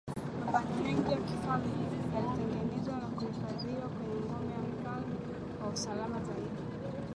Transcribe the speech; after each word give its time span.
Mapambo 0.39 0.75
mengi 0.83 1.11
ya 1.11 1.17
kifalme 1.17 1.67
yalitengenezwa 2.15 2.95
na 2.97 3.07
kuhifadhiwa 3.07 3.87
kwenye 3.89 4.19
ngome 4.25 4.51
ya 4.53 4.59
mfalme 4.59 5.15
kwa 5.59 5.69
usalama 5.69 6.19
zaidi 6.21 6.57